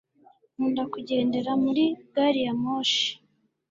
Nkunda 0.53 0.83
kugendera 0.93 1.51
muri 1.63 1.83
gari 2.13 2.41
ya 2.45 2.53
moshi 2.61 3.09